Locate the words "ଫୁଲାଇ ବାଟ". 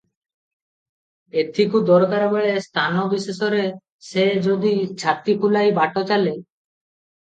5.45-6.05